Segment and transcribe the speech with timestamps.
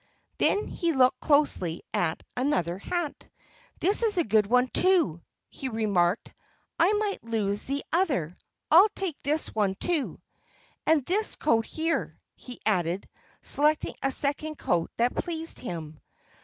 [0.39, 3.27] Then he looked closely at another hat.
[3.81, 6.33] "This is a good one, too!" he remarked.
[6.79, 8.35] "I might lose the other.
[8.71, 10.19] I'll take this one, too
[10.87, 13.07] and this coat here," he added,
[13.43, 15.99] selecting a second coat that pleased him.